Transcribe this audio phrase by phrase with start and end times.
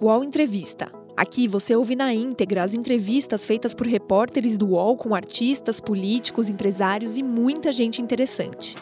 [0.00, 0.92] UOL Entrevista.
[1.16, 6.48] Aqui você ouve na íntegra as entrevistas feitas por repórteres do UOL com artistas, políticos,
[6.48, 8.76] empresários e muita gente interessante.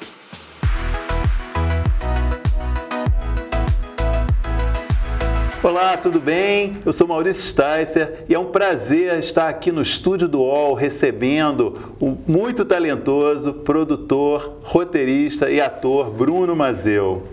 [5.63, 6.77] Olá, tudo bem?
[6.85, 11.97] Eu sou Maurício Sticer e é um prazer estar aqui no estúdio do UOL recebendo
[11.99, 17.27] o muito talentoso produtor, roteirista e ator Bruno Mazeu.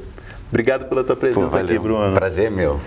[0.47, 2.13] Obrigado pela tua presença Pô, aqui, Bruno.
[2.13, 2.80] Prazer meu.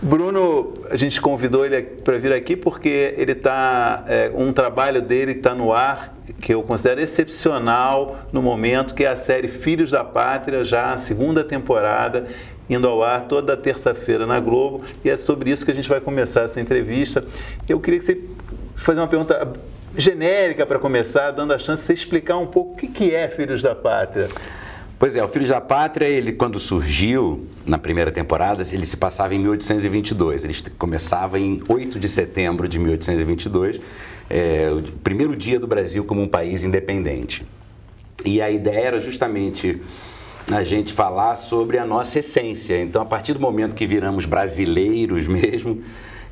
[0.00, 5.32] Bruno, a gente convidou ele para vir aqui porque ele está é, um trabalho dele
[5.32, 10.04] está no ar que eu considero excepcional no momento, que é a série Filhos da
[10.04, 12.26] Pátria, já a segunda temporada,
[12.70, 16.00] indo ao ar toda terça-feira na Globo, e é sobre isso que a gente vai
[16.00, 17.24] começar essa entrevista.
[17.68, 18.20] Eu queria que você
[18.76, 19.52] fazer uma pergunta
[19.96, 23.62] genérica para começar, dando a chance de você explicar um pouco o que é Filhos
[23.62, 24.28] da Pátria.
[24.98, 29.32] Pois é, o Filhos da Pátria, ele quando surgiu na primeira temporada, ele se passava
[29.32, 30.42] em 1822.
[30.42, 33.80] Ele começava em 8 de setembro de 1822,
[34.28, 37.46] é, o primeiro dia do Brasil como um país independente.
[38.24, 39.80] E a ideia era justamente
[40.50, 42.82] a gente falar sobre a nossa essência.
[42.82, 45.80] Então, a partir do momento que viramos brasileiros mesmo,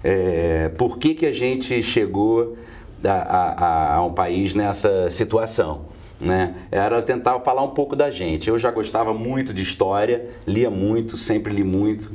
[0.02, 2.56] é, por que, que a gente chegou
[3.04, 5.94] a, a, a um país nessa situação?
[6.20, 6.54] Né?
[6.70, 8.48] Era tentar falar um pouco da gente.
[8.48, 12.12] Eu já gostava muito de história, lia muito, sempre li muito.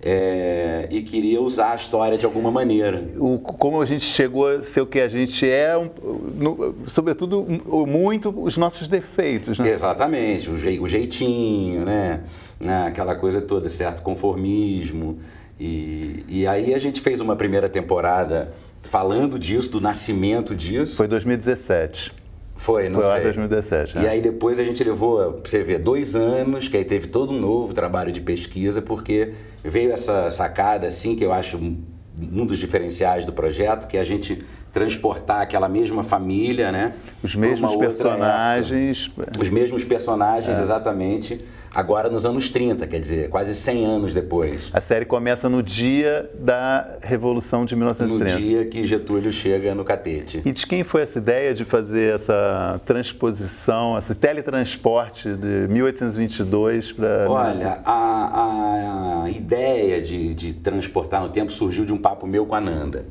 [0.00, 3.04] É, e queria usar a história de alguma maneira.
[3.16, 5.90] O, como a gente chegou a ser o que a gente é, um,
[6.36, 7.44] no, sobretudo
[7.86, 9.58] muito os nossos defeitos.
[9.58, 9.68] Né?
[9.70, 12.20] Exatamente, o, je, o jeitinho, né?
[12.60, 12.86] né?
[12.86, 15.18] aquela coisa toda, certo conformismo.
[15.58, 20.96] E, e aí a gente fez uma primeira temporada falando disso, do nascimento disso.
[20.96, 22.12] Foi 2017.
[22.58, 23.98] Foi, não Foi lá 2017.
[23.98, 24.08] E é.
[24.10, 27.38] aí depois a gente levou, pra você ver, dois anos, que aí teve todo um
[27.38, 33.24] novo trabalho de pesquisa, porque veio essa sacada, assim, que eu acho um dos diferenciais
[33.24, 34.40] do projeto, que a gente
[34.72, 36.92] transportar aquela mesma família, né?
[37.22, 39.10] Os mesmos personagens.
[39.38, 40.62] Os mesmos personagens, é.
[40.62, 41.44] exatamente.
[41.74, 44.70] Agora nos anos 30, quer dizer, quase 100 anos depois.
[44.72, 48.32] A série começa no dia da Revolução de 1930.
[48.32, 50.42] No dia que Getúlio chega no catete.
[50.44, 57.30] E de quem foi essa ideia de fazer essa transposição, esse teletransporte de 1822 para...
[57.30, 62.54] Olha, a, a, ideia de, de transportar no tempo surgiu de um papo meu com
[62.54, 63.04] a Nanda,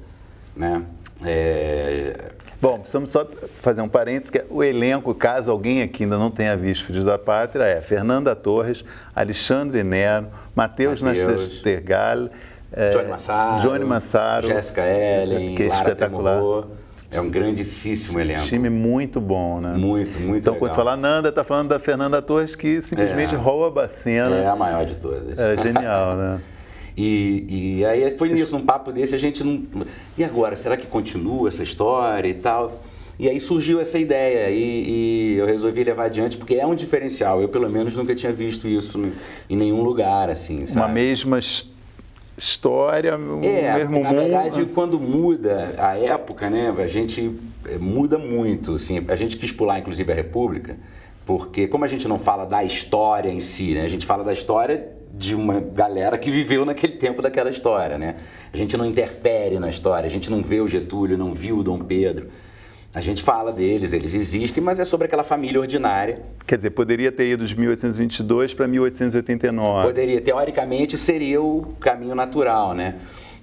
[0.56, 0.84] né?
[1.26, 2.14] É...
[2.60, 3.28] Bom, precisamos só
[3.62, 7.18] fazer um parênteses, que o elenco, caso alguém aqui ainda não tenha visto Filhos da
[7.18, 8.84] Pátria, é Fernanda Torres,
[9.16, 12.30] Alexandre Nero, Matheus Nastergal,
[12.74, 16.42] é, Johnny Massaro, Johnny Massaro Jéssica Ellen, que é Lara espetacular.
[17.10, 18.44] É um grandíssimo elenco.
[18.44, 19.70] Time muito bom, né?
[19.70, 20.56] Muito, muito Então, legal.
[20.60, 23.38] quando você fala Nanda, tá falando da Fernanda Torres, que simplesmente É.
[23.38, 24.36] rouba a cena.
[24.36, 25.38] É a maior de todas.
[25.40, 26.42] É genial, né?
[26.98, 29.64] E, e aí foi nisso, num papo desse, a gente não.
[30.18, 32.84] E agora, será que continua essa história e tal?
[33.20, 37.40] E aí surgiu essa ideia e, e eu resolvi levar adiante porque é um diferencial.
[37.42, 39.00] Eu, pelo menos, nunca tinha visto isso
[39.50, 40.80] em nenhum lugar, assim, sabe?
[40.88, 41.70] Uma mesma his-
[42.36, 44.22] história, o É, mesmo na mundo.
[44.22, 47.32] verdade, quando muda a época, né, a gente
[47.66, 50.78] eh, muda muito, assim, a gente quis pular, inclusive, a República,
[51.26, 54.32] porque como a gente não fala da história em si, né, a gente fala da
[54.34, 58.16] história de uma galera que viveu naquele tempo daquela história, né?
[58.54, 61.64] A gente não interfere na história, a gente não vê o Getúlio, não viu o
[61.64, 62.28] Dom Pedro.
[62.94, 66.22] A gente fala deles, eles existem, mas é sobre aquela família ordinária.
[66.48, 69.88] Quer dizer, poderia ter ido de 1822 para 1889.
[69.88, 72.96] Poderia, teoricamente, seria o caminho natural, né?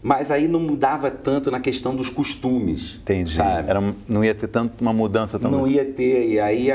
[0.03, 2.99] Mas aí não mudava tanto na questão dos costumes.
[3.01, 3.35] Entendi.
[3.35, 3.71] Sabe?
[3.71, 6.69] Era, não ia ter tanto uma mudança tão Não ia ter, e aí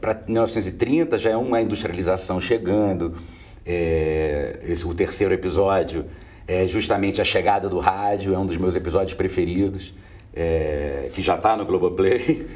[0.00, 3.14] para 1930 já é uma industrialização chegando.
[3.70, 6.06] É, esse, o terceiro episódio
[6.46, 9.92] é justamente a chegada do rádio, é um dos meus episódios preferidos,
[10.34, 12.46] é, que já está no Globoplay.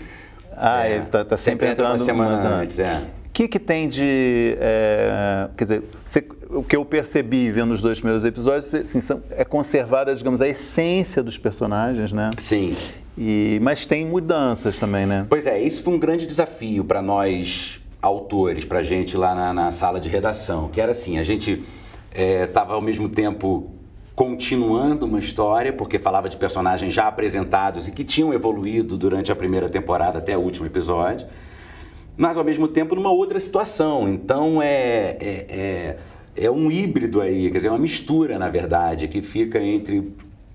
[0.56, 3.02] Ah, É, está tá sempre, entra entrando uma semana uma- antes, é.
[3.26, 4.54] O que, que tem de.
[4.60, 9.22] é, quer dizer, você- o que eu percebi vendo os dois primeiros episódios assim, são-
[9.30, 12.28] é conservada, digamos, a essência dos personagens, né?
[12.38, 12.74] Sim.
[13.16, 15.26] E, mas tem mudanças também, né?
[15.28, 19.71] Pois é, isso foi um grande desafio para nós autores, para gente lá na, na
[19.71, 21.65] sala de redação, que era assim, a gente
[22.13, 23.71] estava ao mesmo tempo
[24.15, 29.37] continuando uma história, porque falava de personagens já apresentados e que tinham evoluído durante a
[29.37, 31.27] primeira temporada até o último episódio,
[32.16, 34.09] mas ao mesmo tempo numa outra situação.
[34.09, 35.97] Então é, é,
[36.37, 40.13] é, é um híbrido aí, quer dizer, uma mistura, na verdade, que fica entre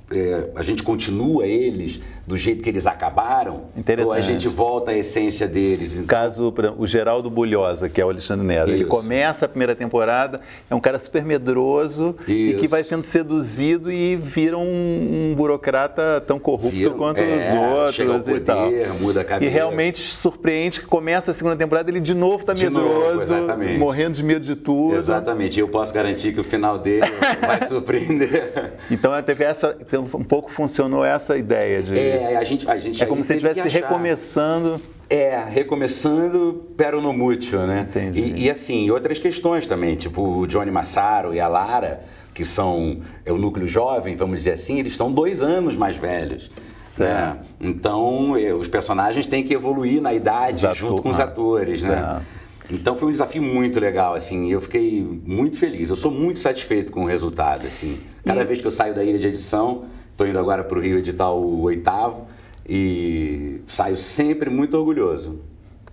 [0.10, 3.68] é, a gente continua eles do jeito que eles acabaram?
[4.04, 5.94] Ou a gente volta à essência deles?
[5.94, 6.06] Então...
[6.06, 10.76] Caso, o Geraldo Bulhosa, que é o Alexandre Nero, ele começa a primeira temporada, é
[10.76, 12.32] um cara super medroso Isso.
[12.32, 17.96] e que vai sendo seduzido e vira um, um burocrata tão corrupto quanto é, os
[17.98, 18.72] outros poder, e tal.
[19.00, 19.44] Muda a.
[19.44, 24.16] E realmente surpreende que começa a segunda temporada, ele de novo está medroso, novo, morrendo
[24.16, 24.96] de medo de tudo.
[24.96, 27.06] Exatamente, eu posso garantir que o final dele
[27.40, 28.74] vai surpreender.
[28.92, 29.78] Então teve essa,
[30.14, 31.98] um pouco funcionou essa ideia de.
[31.98, 34.82] É, a gente, a gente é como se estivesse recomeçando.
[35.10, 37.88] É, recomeçando pero no mútil, né?
[37.90, 38.20] Entendi.
[38.20, 42.02] E, e assim, outras questões também, tipo o Johnny Massaro e a Lara,
[42.34, 46.52] que são é o núcleo jovem, vamos dizer assim, eles estão dois anos mais velhos.
[47.00, 47.38] Né?
[47.60, 52.22] Então, é, os personagens têm que evoluir na idade junto com os atores, ah, né?
[52.70, 55.90] Então foi um desafio muito legal, assim, eu fiquei muito feliz.
[55.90, 57.98] Eu sou muito satisfeito com o resultado, assim.
[58.26, 58.46] Cada e...
[58.46, 59.86] vez que eu saio da ilha de edição,
[60.18, 62.28] estou indo agora para o Rio editar o oitavo
[62.68, 65.40] e saio sempre muito orgulhoso.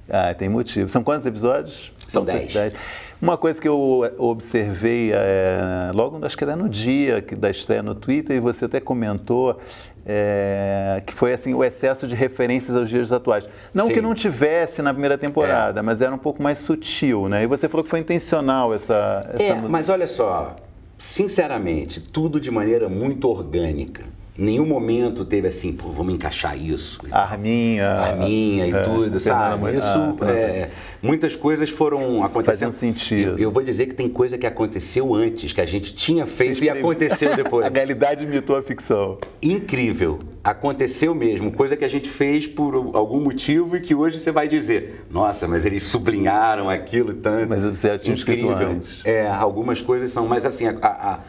[0.09, 0.89] Ah, tem motivo.
[0.89, 1.93] São quantos episódios?
[2.09, 2.53] São dez.
[2.53, 2.73] dez.
[3.21, 7.95] Uma coisa que eu observei é, logo, acho que era no dia da estreia no
[7.95, 9.59] Twitter, e você até comentou,
[10.07, 13.49] é, que foi assim o excesso de referências aos dias atuais.
[13.73, 13.95] Não Sim.
[13.95, 15.83] que não tivesse na primeira temporada, é.
[15.83, 17.43] mas era um pouco mais sutil, né?
[17.43, 19.31] E você falou que foi intencional essa...
[19.35, 20.57] essa é, mas olha só,
[20.99, 24.05] sinceramente, tudo de maneira muito orgânica
[24.37, 26.99] nenhum momento teve assim, pô, vamos encaixar isso.
[27.11, 27.89] Arminha.
[27.89, 29.77] Arminha e é, tudo, sabe?
[29.77, 30.71] Isso, ah, é,
[31.01, 32.55] muitas coisas foram acontecendo.
[32.55, 33.33] Faziam sentido.
[33.33, 36.65] Eu, eu, vou dizer que tem coisa que aconteceu antes, que a gente tinha feito
[36.65, 37.65] e aconteceu depois.
[37.65, 39.19] a realidade imitou a ficção.
[39.41, 40.19] Incrível.
[40.43, 41.53] Aconteceu mesmo.
[41.53, 45.47] Coisa que a gente fez por algum motivo e que hoje você vai dizer, nossa,
[45.47, 47.49] mas eles sublinharam aquilo tanto.
[47.49, 48.51] Mas você já tinha Incrível.
[48.51, 49.01] escrito antes.
[49.05, 51.21] É, algumas coisas são, mas assim, a, a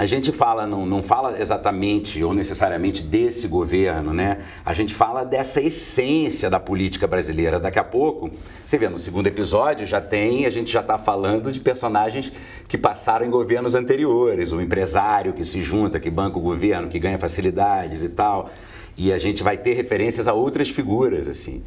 [0.00, 4.38] a gente fala, não, não fala exatamente ou necessariamente desse governo, né?
[4.64, 7.60] A gente fala dessa essência da política brasileira.
[7.60, 8.30] Daqui a pouco,
[8.64, 12.32] você vê, no segundo episódio já tem, a gente já está falando de personagens
[12.66, 16.98] que passaram em governos anteriores, o empresário que se junta, que banca o governo, que
[16.98, 18.48] ganha facilidades e tal.
[18.96, 21.62] E a gente vai ter referências a outras figuras, assim,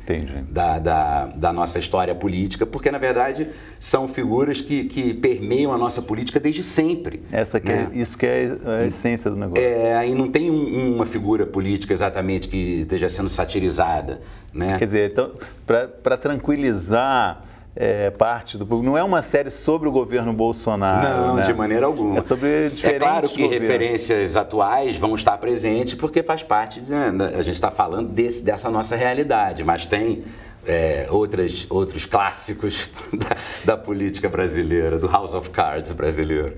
[0.49, 3.47] da, da, da, nossa história política, porque, na verdade,
[3.79, 7.23] são figuras que, que permeiam a nossa política desde sempre.
[7.31, 7.89] Essa que né?
[7.91, 9.63] é, isso que é a essência do negócio.
[9.63, 14.21] É, e não tem um, uma figura política exatamente que esteja sendo satirizada,
[14.53, 14.77] né?
[14.77, 15.31] Quer dizer, então,
[15.65, 17.43] para tranquilizar
[17.75, 18.85] é, parte do público.
[18.85, 21.27] Não é uma série sobre o governo Bolsonaro.
[21.27, 21.43] Não, né?
[21.43, 22.19] de maneira alguma.
[22.19, 23.67] É sobre diferentes É claro que governos.
[23.67, 28.43] referências atuais vão estar presentes porque faz parte, de, né, a gente está falando desse,
[28.43, 30.23] dessa nossa realidade, mas tem
[30.65, 36.53] é, outras, outros clássicos da, da política brasileira, do House of Cards brasileiro.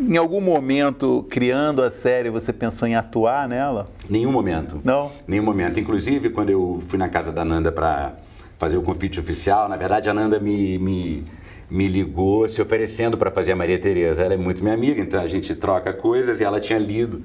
[0.00, 3.88] Em algum momento, criando a série, você pensou em atuar nela?
[4.08, 4.80] Nenhum momento.
[4.84, 5.10] Não?
[5.26, 5.80] Nenhum momento.
[5.80, 8.12] Inclusive, quando eu fui na casa da Nanda para
[8.58, 9.68] fazer o convite oficial.
[9.68, 11.24] Na verdade, a Nanda me, me,
[11.70, 14.22] me ligou se oferecendo para fazer a Maria Tereza.
[14.22, 17.22] Ela é muito minha amiga, então a gente troca coisas e ela tinha lido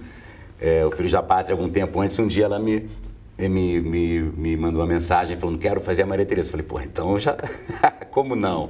[0.62, 2.18] é, O Filho da Pátria algum tempo antes.
[2.19, 2.88] Um dia ela me,
[3.38, 6.50] me, me, me mandou uma mensagem falando: Quero fazer a Maria Tereza.
[6.50, 7.36] Eu falei: Pô, então já.
[8.12, 8.69] Como não?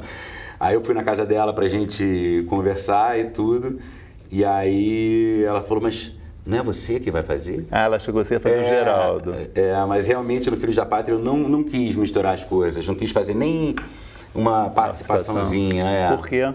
[0.60, 3.80] Aí eu fui na casa dela para a gente conversar e tudo.
[4.32, 6.14] E aí ela falou: Mas
[6.46, 7.66] não é você que vai fazer?
[7.72, 9.36] Ah, ela chegou você a fazer é, o Geraldo.
[9.56, 12.96] É, mas realmente no Filho da Pátria eu não, não quis misturar as coisas, não
[12.96, 13.76] quis fazer nem
[14.36, 15.84] uma participaçãozinha.
[15.84, 16.16] É.
[16.16, 16.54] Por quê?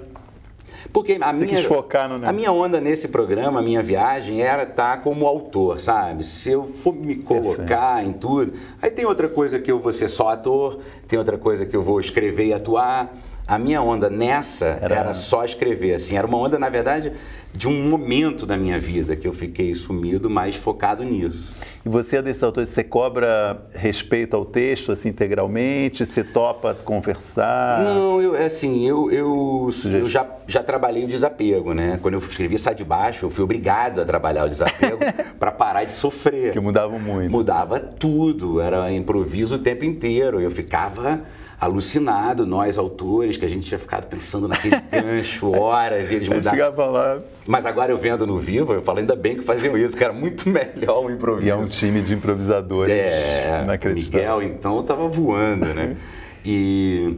[0.93, 4.41] Porque a Você minha, quis focar no a minha onda nesse programa, a minha viagem
[4.43, 6.25] era estar como autor, sabe?
[6.25, 8.11] Se eu for me colocar Perfeito.
[8.11, 8.53] em tudo.
[8.81, 11.83] Aí tem outra coisa que eu vou ser só ator, tem outra coisa que eu
[11.83, 13.13] vou escrever e atuar.
[13.49, 14.95] A minha onda nessa era...
[14.95, 16.19] era só escrever, assim.
[16.19, 17.15] Era uma onda, na verdade,
[17.55, 21.55] de um momento da minha vida que eu fiquei sumido, mais focado nisso.
[21.83, 26.05] E você é desse autor, você cobra respeito ao texto, assim, integralmente?
[26.05, 27.83] Você topa conversar?
[27.85, 31.99] Não, eu, é assim, eu, eu, eu já, já trabalhei o desapego, né?
[32.03, 34.99] Quando eu escrevi Sai de Baixo, eu fui obrigado a trabalhar o desapego
[35.41, 36.53] para parar de sofrer.
[36.53, 37.31] Que mudava muito.
[37.31, 40.39] Mudava tudo, era improviso o tempo inteiro.
[40.39, 41.23] Eu ficava
[41.61, 46.51] alucinado, nós autores, que a gente tinha ficado pensando naquele gancho horas e eles mudaram.
[46.51, 47.19] Chegava lá.
[47.47, 50.13] Mas agora eu vendo no vivo, eu falo, ainda bem que faziam isso, que era
[50.13, 51.47] muito melhor o improviso.
[51.47, 55.97] E é um time de improvisadores é, Miguel, então, estava voando, né?
[56.45, 57.17] E...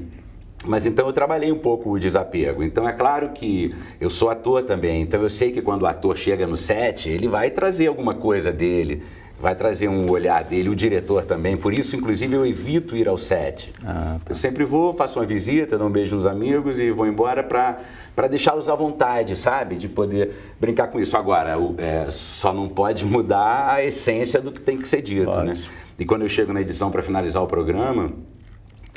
[0.64, 2.62] Mas então eu trabalhei um pouco o desapego.
[2.64, 3.70] Então é claro que
[4.00, 7.28] eu sou ator também, então eu sei que quando o ator chega no set, ele
[7.28, 9.02] vai trazer alguma coisa dele
[9.40, 11.56] vai trazer um olhar dele, o diretor também.
[11.56, 13.72] Por isso, inclusive, eu evito ir ao set.
[13.82, 14.30] Ah, tá.
[14.32, 18.28] Eu sempre vou, faço uma visita, dou um beijo nos amigos e vou embora para
[18.28, 19.76] deixá-los à vontade, sabe?
[19.76, 20.30] De poder
[20.60, 21.16] brincar com isso.
[21.16, 25.30] Agora, o- é, só não pode mudar a essência do que tem que ser dito,
[25.42, 25.54] né?
[25.98, 28.12] E quando eu chego na edição para finalizar o programa,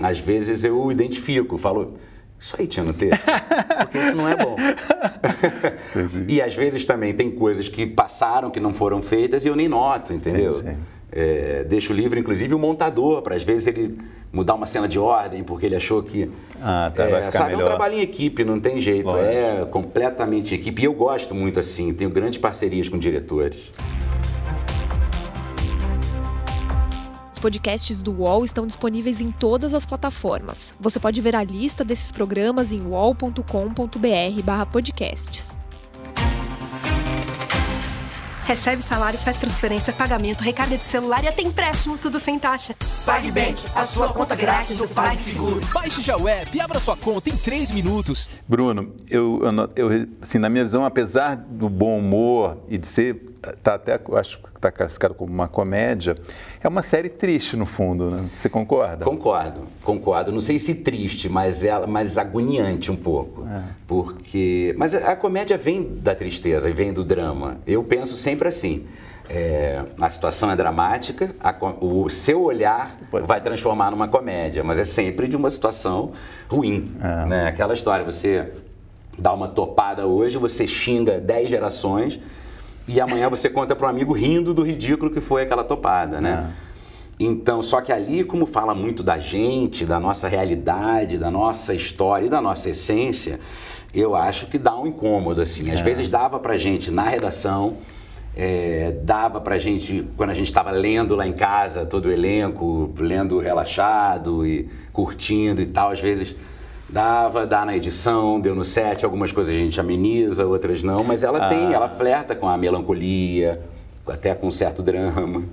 [0.01, 1.93] às vezes eu identifico, falo,
[2.39, 3.25] isso aí tinha no texto,
[3.79, 4.55] porque isso não é bom.
[6.27, 9.69] e às vezes também tem coisas que passaram, que não foram feitas e eu nem
[9.69, 10.61] noto, entendeu?
[11.15, 13.97] É, deixo livre, inclusive, o montador, para às vezes ele
[14.31, 16.29] mudar uma cena de ordem, porque ele achou que.
[16.59, 17.69] Ah, tá, vai ficar sabe, É um melhor.
[17.69, 19.05] trabalho em equipe, não tem jeito.
[19.05, 19.31] Lógico.
[19.31, 20.81] É completamente equipe.
[20.81, 23.71] E eu gosto muito assim, tenho grandes parcerias com diretores.
[27.43, 30.73] Podcasts do UOL estão disponíveis em todas as plataformas.
[30.79, 35.51] Você pode ver a lista desses programas em uol.com.br/podcasts.
[38.45, 42.75] Recebe salário, faz transferência, pagamento, recarga de celular e até empréstimo, tudo sem taxa.
[43.05, 45.59] PagBank, a sua conta grátis do PagSeguro.
[45.73, 48.29] Baixe já o app e abra sua conta em 3 minutos.
[48.47, 49.41] Bruno, eu,
[49.75, 49.89] eu,
[50.21, 54.49] assim, na minha visão, apesar do bom humor e de ser, tá até, acho que
[54.55, 56.15] está classificado como uma comédia,
[56.63, 58.25] é uma série triste no fundo, né?
[58.35, 59.03] Você concorda?
[59.03, 60.31] Concordo, concordo.
[60.31, 63.45] Não sei se triste, mas é mas agoniante um pouco.
[63.87, 64.73] Porque.
[64.77, 67.57] Mas a, a comédia vem da tristeza e vem do drama.
[67.67, 68.85] Eu penso sempre assim.
[69.29, 74.77] é, a situação é dramática, a o seu olhar Pode- vai transformar numa comédia, mas
[74.77, 76.11] é sempre de uma situação
[76.49, 76.91] ruim.
[77.27, 77.47] Né?
[77.47, 78.51] Aquela história, você
[79.17, 82.19] dá uma topada hoje, você xinga 10 gerações
[82.87, 86.51] e amanhã você conta para um amigo rindo do ridículo que foi aquela topada, né?
[87.19, 92.25] Então, só que ali, como fala muito da gente, da nossa realidade, da nossa história
[92.25, 93.39] e da nossa essência,
[93.93, 95.71] eu acho que dá um incômodo, assim.
[95.71, 97.77] Às vezes dava pra gente na redação,
[98.35, 102.91] é, dava pra gente, quando a gente estava lendo lá em casa, todo o elenco,
[102.97, 106.35] lendo relaxado e curtindo e tal, às vezes
[107.03, 111.23] dava, dá na edição, deu no set, algumas coisas a gente ameniza, outras não, mas
[111.23, 113.59] ela tem, ela flerta com a melancolia,
[114.07, 115.43] até com um certo drama.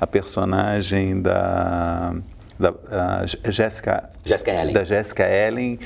[0.00, 2.14] A personagem da,
[2.58, 2.72] da
[3.50, 4.72] Jéssica Jessica Ellen.
[4.72, 5.78] da Jéssica Ellen,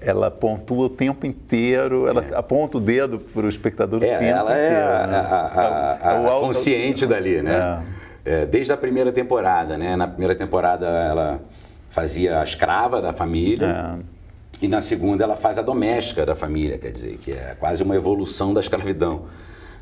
[0.00, 4.38] ela pontua o tempo inteiro, ela aponta o dedo para o espectador o É, tempo
[4.38, 4.86] ela é inteiro.
[4.88, 5.16] a, né?
[5.16, 7.82] a- a- É o- é o a consciente dali, né?
[8.24, 9.96] É, desde a primeira temporada, né?
[9.96, 11.40] Na primeira temporada ela
[11.90, 13.98] fazia a escrava da família.
[14.60, 17.94] E na segunda ela faz a doméstica da família, quer dizer, que é quase uma
[17.94, 19.26] evolução da escravidão,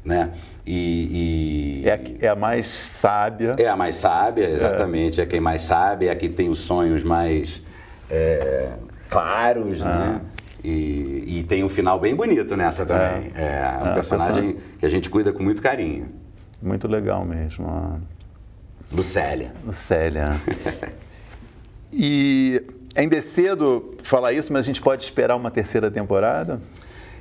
[0.04, 0.33] né?
[0.66, 3.54] E, e- É, a, é a mais sábia.
[3.59, 7.02] é a mais sábia, exatamente, é, quem mais sabe, é a que tem os sonhos
[7.02, 7.62] mais
[8.11, 8.68] é,
[9.09, 10.21] claros, né?
[10.64, 13.30] E, e tem um final bem bonito nessa também.
[13.37, 16.09] É, um Ah, personagem que a gente cuida com muito carinho.
[16.61, 17.66] Muito legal mesmo.
[17.68, 17.99] a-
[18.92, 19.52] Lucélia.
[19.66, 20.40] O Célia.
[21.92, 22.62] e
[22.97, 26.61] ainda é cedo falar isso, mas a gente pode esperar uma terceira temporada?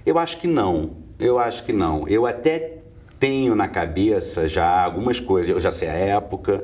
[0.05, 0.91] Eu acho que não.
[1.19, 2.07] Eu acho que não.
[2.07, 2.79] Eu até
[3.19, 5.49] tenho na cabeça já algumas coisas.
[5.49, 6.63] Eu já sei a época,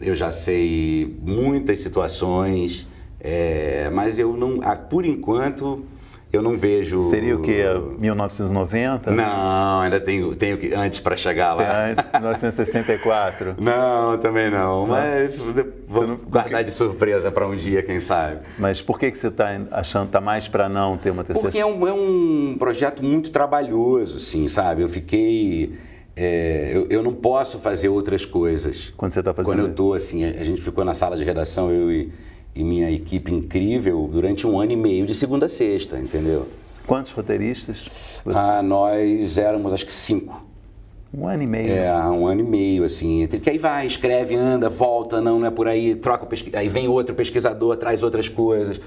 [0.00, 2.86] eu já sei muitas situações,
[3.20, 4.60] é, mas eu não.
[4.88, 5.84] Por enquanto,
[6.32, 7.02] eu não vejo.
[7.02, 7.64] Seria o quê?
[7.98, 9.10] 1990?
[9.10, 11.90] Não, ainda tenho, tenho que antes para chegar lá.
[11.90, 13.56] Até 1964?
[13.60, 14.86] Não, também não.
[14.86, 15.36] Mas
[15.86, 18.40] vou não- guardar de surpresa para um dia, quem sabe.
[18.58, 21.48] Mas por que, que você está achando que tá mais para não ter uma terceira?
[21.48, 24.82] Porque é um, é um projeto muito trabalhoso, assim, sabe?
[24.82, 25.74] Eu fiquei.
[26.16, 28.92] é, eu, eu não posso fazer outras coisas.
[28.96, 31.24] Quando você está fazendo Quando eu estou, assim, a, a gente ficou na sala de
[31.24, 32.12] redação, eu e,
[32.54, 36.46] e minha equipe incrível, durante um ano e meio, de segunda a sexta, entendeu?
[36.86, 38.20] Quantos roteiristas?
[38.24, 40.44] Você- Ah, nós éramos, acho que cinco.
[41.14, 41.72] Um ano e meio.
[41.72, 43.22] É, um ano e meio, assim.
[43.22, 46.54] entre- Que aí vai, escreve, anda, volta, não, não é por aí, troca o pesqui...
[46.56, 48.80] Aí vem outro pesquisador, traz outras coisas.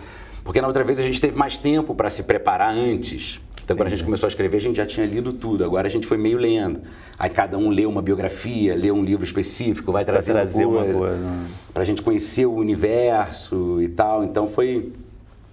[0.43, 3.39] Porque na outra vez a gente teve mais tempo para se preparar antes.
[3.65, 5.65] Então, quando a gente começou a escrever, a gente já tinha lido tudo.
[5.65, 6.81] Agora a gente foi meio lendo.
[7.17, 10.99] Aí cada um lê uma biografia, lê um livro específico, vai trazer, trazer uma coisa.
[10.99, 11.47] coisa, né?
[11.73, 14.23] Para a gente conhecer o universo e tal.
[14.23, 14.93] Então foi,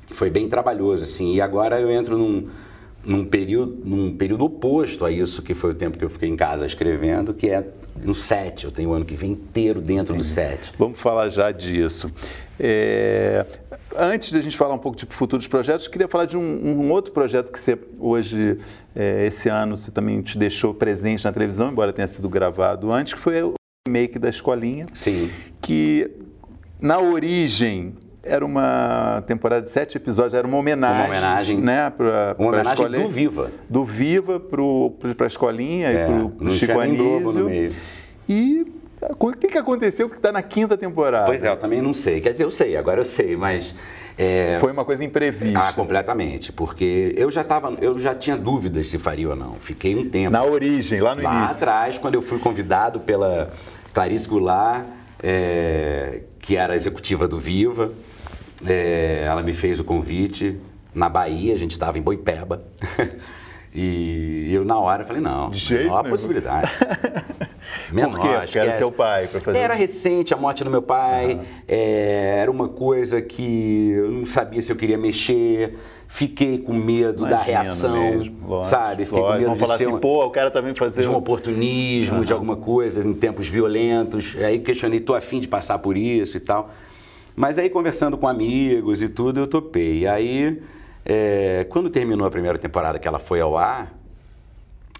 [0.08, 1.34] foi bem trabalhoso, assim.
[1.34, 2.48] E agora eu entro num,
[3.02, 6.36] num, período, num período oposto a isso que foi o tempo que eu fiquei em
[6.36, 8.64] casa escrevendo, que é no set.
[8.64, 10.72] Eu tenho o ano que vem inteiro dentro do set.
[10.78, 12.10] Vamos falar já disso.
[12.58, 13.44] É,
[13.96, 16.90] Antes de a gente falar um pouco de futuros projetos, queria falar de um, um
[16.90, 18.58] outro projeto que você hoje,
[18.96, 23.12] é, esse ano, você também te deixou presente na televisão, embora tenha sido gravado antes,
[23.12, 23.54] que foi o
[23.86, 25.30] remake da Escolinha, Sim.
[25.60, 26.10] que
[26.80, 31.60] na origem era uma temporada de sete episódios, era uma homenagem, Uma homenagem.
[31.60, 33.02] né, para Uma homenagem Escolinha.
[33.02, 33.50] do Viva.
[33.68, 37.76] Do Viva para a Escolinha É, e para o Chico Anísio.
[38.28, 38.66] E
[39.18, 41.26] O que, que aconteceu que está na quinta temporada?
[41.26, 42.20] Pois é, eu também não sei.
[42.20, 43.74] Quer dizer, eu sei, agora eu sei, mas.
[44.16, 44.58] É...
[44.60, 45.58] Foi uma coisa imprevista.
[45.58, 46.52] Ah, completamente.
[46.52, 49.54] Porque eu já tava, eu já tinha dúvidas se faria ou não.
[49.54, 50.30] Fiquei um tempo.
[50.30, 51.46] Na origem, lá no lá início.
[51.48, 53.50] Lá atrás, quando eu fui convidado pela
[53.92, 54.84] Clarice Goulart,
[55.20, 57.90] é, que era executiva do Viva,
[58.66, 60.58] é, ela me fez o convite
[60.94, 62.62] na Bahia, a gente estava em Boipeba.
[63.74, 66.10] E eu, na hora, falei, não, De jeito menor nenhum.
[66.14, 66.70] possibilidade.
[67.90, 68.28] menor, Por quê?
[68.42, 69.58] Porque era seu pai para fazer.
[69.58, 74.60] Era recente a morte do meu pai, é, era uma coisa que eu não sabia
[74.60, 79.06] se eu queria mexer, fiquei com medo da reação, mesmo, lógico, sabe?
[79.06, 79.32] Fiquei lógico.
[79.32, 81.12] com medo Vamos de falar ser assim, uma- pô, o cara também fazer de um
[81.12, 84.36] um- oportunismo, de alguma coisa, em tempos violentos.
[84.36, 86.70] Aí questionei, tô afim de passar por isso e tal.
[87.34, 90.00] Mas aí conversando com amigos e tudo, eu topei.
[90.00, 90.62] E aí,
[91.04, 93.92] é, quando terminou a primeira temporada que ela foi ao ar,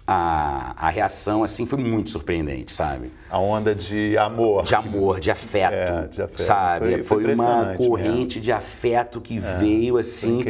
[0.05, 3.09] a, a reação assim foi muito surpreendente, sabe?
[3.29, 4.63] a onda de amor.
[4.63, 6.41] De amor, de afeto, É, de afeto.
[6.43, 6.89] sabe?
[6.89, 10.43] Foi- foi uma impressionante corrente de afeto que veio assim,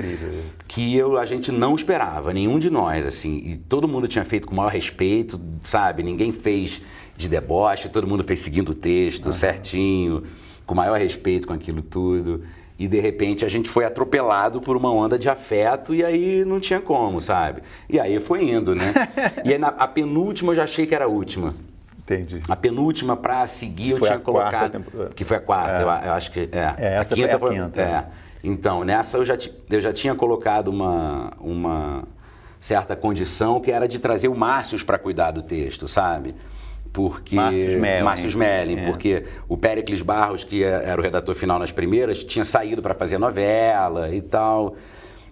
[0.68, 3.38] que eu, a gente não esperava, nenhum de nós, assim.
[3.46, 6.02] E todo mundo tinha feito com o maior respeito, sabe?
[6.02, 6.82] Ninguém fez
[7.16, 10.24] de deboche, todo mundo fez seguindo o texto certinho,
[10.66, 12.44] com o maior respeito com aquilo tudo.
[12.78, 16.60] E de repente a gente foi atropelado por uma onda de afeto e aí não
[16.60, 17.62] tinha como, sabe?
[17.90, 18.92] E aí foi indo, né?
[19.46, 21.54] e aí na, a penúltima eu já achei que era a última.
[22.00, 22.42] Entendi.
[22.50, 24.72] A penúltima para seguir eu Foi tinha a quarta colocado.
[24.72, 25.14] temporada.
[25.16, 25.84] Que foi a quarta, É.
[25.84, 26.50] eu, a- eu acho que.
[26.52, 27.82] É, É, essa foi a quinta.
[27.82, 28.06] É.
[28.44, 29.38] Então, nessa eu já,
[29.70, 32.04] eu já tinha colocado uma, uma
[32.60, 36.36] certa condição que era de trazer o Márcios para cuidar do texto, sabe?
[36.94, 37.36] Porque.
[37.36, 38.04] Márcios Melling.
[38.04, 38.86] Márcios Melling, É.
[38.86, 43.18] porque o Péricles Barros, que era o redator final nas primeiras, tinha saído para fazer
[43.18, 44.76] novela e tal.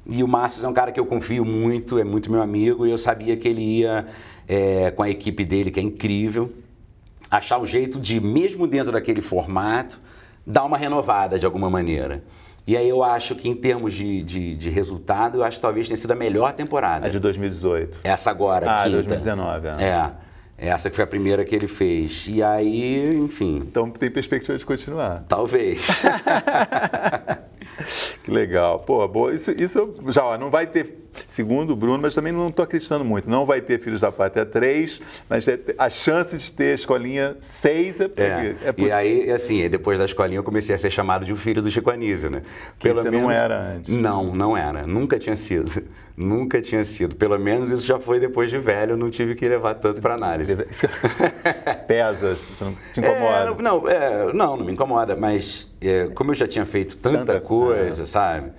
[0.06, 2.90] E o Márcio é um cara que eu confio muito, é muito meu amigo, e
[2.92, 4.08] eu sabia que ele ia,
[4.48, 6.52] é, com a equipe dele, que é incrível,
[7.30, 10.02] achar um jeito de, mesmo dentro daquele formato,
[10.46, 12.24] dar uma renovada de alguma maneira.
[12.66, 15.88] E aí eu acho que, em termos de, de, de resultado, eu acho que talvez
[15.88, 17.06] tenha sido a melhor temporada.
[17.06, 18.00] A de 2018.
[18.04, 18.90] Essa agora, Ah, quinta.
[18.98, 19.84] 2019, é.
[19.84, 20.12] É.
[20.64, 22.28] Essa que foi a primeira que ele fez.
[22.30, 25.26] E aí, enfim, Então tem perspectiva de continuar.
[25.28, 25.82] talvez.
[28.24, 28.80] Que legal.
[28.80, 29.34] Pô, boa.
[29.34, 33.04] Isso, isso já ó, não vai ter, segundo o Bruno, mas também não estou acreditando
[33.04, 33.28] muito.
[33.30, 38.00] Não vai ter Filhos da Pátria 3, mas é- a chance de ter escolinha 6
[38.02, 38.56] é, porque É.
[38.66, 38.96] é e possível.
[38.98, 41.90] aí, assim, depois da escolinha eu comecei a ser chamado de um filho do Chico
[41.90, 42.44] Anísio, né?
[42.78, 43.96] Que você não era antes.
[43.96, 44.86] Não, não era.
[44.86, 45.82] Nunca tinha sido.
[46.22, 47.16] Nunca tinha sido.
[47.16, 50.14] Pelo menos isso já foi depois de velho, eu não tive que levar tanto para
[50.14, 50.56] análise.
[51.88, 53.10] Pesa, você não te É,
[53.46, 53.62] incomoda.
[53.62, 57.42] não, é, não, não me incomoda, mas é, como eu já tinha feito tanta, Tanta-
[57.42, 58.52] coisa, sabe?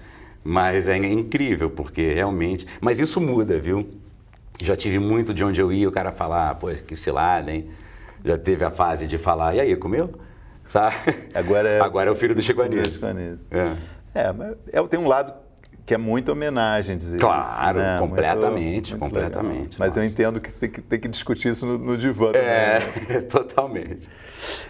[0.45, 2.67] Mas é incrível, porque realmente.
[2.81, 3.89] Mas isso muda, viu?
[4.61, 7.71] Já tive muito de onde eu ia, o cara falar, "Ah, pô, que cilada, hein?
[8.25, 10.11] Já teve a fase de falar, e aí, comeu?
[10.67, 10.95] Sabe?
[11.35, 12.93] Agora é, Agora é o filho do Anísio.
[12.93, 13.41] Chico Anísio.
[13.51, 13.73] É.
[14.15, 15.33] É, mas é, tem um lado
[15.85, 17.87] que é muito homenagem dizer Claro, isso.
[17.87, 17.99] né?
[17.99, 19.77] completamente, Muito- muito completamente, legal.
[19.79, 20.13] Mas eu nossa.
[20.13, 22.47] entendo que você tem que, tem que discutir isso no, no divã também.
[22.49, 23.21] É, né?
[23.29, 24.09] totalmente.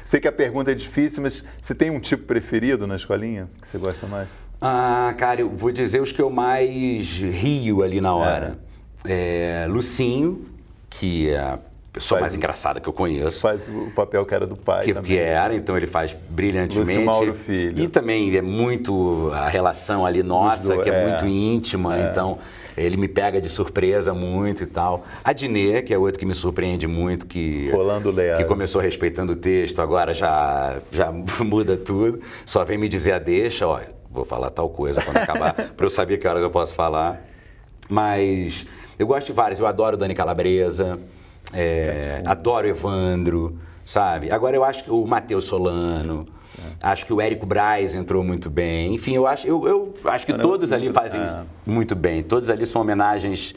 [0.04, 3.66] Sei que a pergunta é difícil, mas você tem um tipo preferido na escolinha que
[3.68, 4.28] você gosta mais?
[4.60, 8.58] Ah, cara, eu vou dizer os que eu mais rio ali na hora.
[9.04, 10.46] É, Lucinho,
[10.88, 11.58] que é
[11.92, 13.40] pessoa Faz mais o- engraçada que eu conheço.
[13.40, 15.12] Faz o papel que era do pai Que, também.
[15.12, 16.88] que era, então ele faz brilhantemente.
[16.98, 17.82] Lúcio Mauro Filho.
[17.82, 21.08] E também é muito a relação ali nossa, que é, é.
[21.08, 22.38] muito íntima, então
[22.76, 25.04] ele me pega de surpresa muito e tal.
[25.22, 28.38] A Dinê, que é outro que me surpreende muito, que, Rolando Leal.
[28.38, 31.12] que começou respeitando o texto, agora já, já
[31.44, 32.20] muda tudo.
[32.46, 33.78] Só vem me dizer a deixa, ó,
[34.10, 37.22] vou falar tal coisa quando acabar, para eu saber que horas eu posso falar.
[37.90, 38.64] Mas
[38.98, 40.98] eu gosto de vários, eu adoro Dani Calabresa,
[41.52, 44.30] é, adoro Evandro, sabe?
[44.30, 46.26] Agora eu acho que o Matheus Solano,
[46.82, 48.94] acho que o Érico Braz entrou muito bem.
[48.94, 51.24] Enfim, eu acho, eu, eu acho que Caramba, todos ali fazem é.
[51.24, 52.22] isso muito bem.
[52.22, 53.54] Todos ali são homenagens.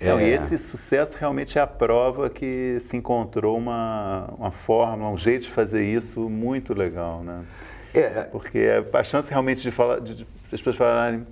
[0.00, 5.10] Não, é, e esse sucesso realmente é a prova que se encontrou uma, uma forma,
[5.10, 7.42] um jeito de fazer isso muito legal, né?
[7.92, 11.26] é, Porque é a chance realmente de falar, de, de as pessoas falarem,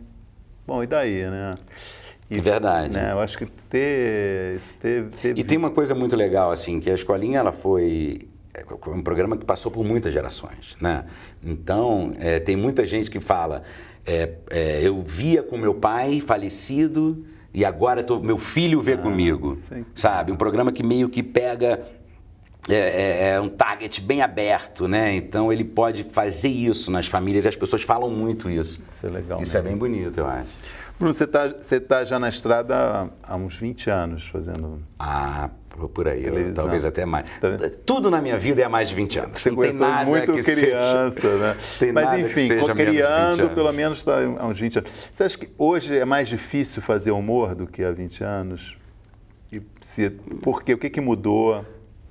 [0.66, 1.56] bom, e daí, né?
[2.30, 2.92] E, Verdade.
[2.94, 6.80] Né, eu acho que ter isso teve, teve E tem uma coisa muito legal, assim,
[6.80, 11.04] que a escolinha ela foi é, um programa que passou por muitas gerações, né?
[11.42, 13.62] Então, é, tem muita gente que fala,
[14.04, 19.54] é, é, eu via com meu pai falecido e agora tô- meu filho vê comigo,
[19.54, 19.84] sim.
[19.94, 20.32] sabe?
[20.32, 21.86] Um programa que meio que pega
[22.68, 25.14] é, é- é um target bem aberto, né?
[25.14, 28.80] Então ele pode fazer isso nas famílias e as pessoas falam muito isso.
[28.90, 29.78] Isso é legal Isso é mesmo.
[29.78, 30.50] bem bonito, eu acho.
[30.98, 34.82] Bruno, você está você tá já na estrada há uns 20 anos fazendo.
[34.98, 35.50] Ah,
[35.92, 36.54] por aí, Televisão.
[36.54, 37.26] talvez até mais.
[37.38, 37.48] Tá?
[37.84, 39.40] Tudo na minha vida é há mais de 20 anos.
[39.42, 41.56] Você Não tem começou muito criança, seja- né?
[41.78, 44.78] tem Mas enfim, seja co- menos de 20 criando, pelo menos está há uns 20
[44.78, 45.08] anos.
[45.12, 48.78] Você acha que hoje é mais difícil fazer humor do que há 20 anos?
[49.52, 50.08] E se,
[50.42, 50.72] por quê?
[50.72, 51.62] O que, que mudou?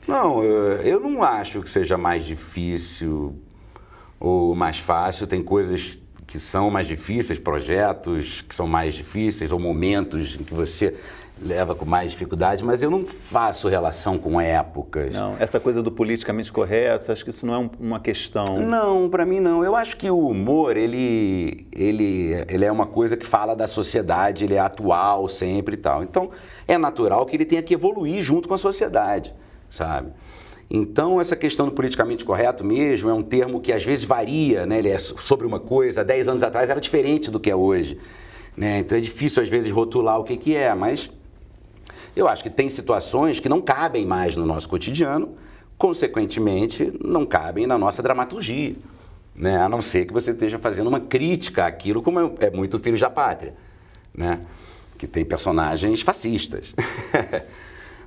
[0.07, 3.35] Não, eu não acho que seja mais difícil
[4.19, 5.25] ou mais fácil.
[5.25, 5.99] Tem coisas
[6.35, 10.93] que são mais difíceis, projetos que são mais difíceis, ou momentos em que você
[11.41, 15.15] leva com mais dificuldade, mas eu não faço relação com épocas.
[15.15, 18.45] Não, essa coisa do politicamente correto, você acha que isso não é um- uma questão?
[18.59, 19.63] Não, para mim não.
[19.63, 24.43] Eu acho que o humor, ele, ele, ele é uma coisa que fala da sociedade,
[24.45, 26.03] ele é atual sempre e tal.
[26.03, 26.29] Então,
[26.67, 29.33] é natural que ele tenha que evoluir junto com a sociedade,
[29.69, 30.11] sabe?
[30.69, 34.79] Então, essa questão do politicamente correto mesmo é um termo que às vezes varia, né?
[34.79, 37.55] Ele é so- sobre uma coisa, há 10 anos atrás era diferente do que é
[37.55, 37.97] hoje.
[38.57, 38.79] Né?
[38.79, 41.09] Então, é difícil às vezes rotular o que, que é, mas
[42.15, 45.35] eu acho que tem situações que não cabem mais no nosso cotidiano,
[45.77, 48.75] consequentemente, não cabem na nossa dramaturgia.
[49.35, 49.57] Né?
[49.57, 53.09] A não ser que você esteja fazendo uma crítica àquilo, como é muito Filhos da
[53.09, 53.53] Pátria,
[54.15, 54.39] né?
[54.97, 56.73] que tem personagens fascistas.